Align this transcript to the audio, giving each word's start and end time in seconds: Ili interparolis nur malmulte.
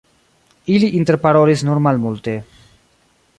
Ili 0.75 0.89
interparolis 0.99 1.63
nur 1.69 1.83
malmulte. 1.89 2.35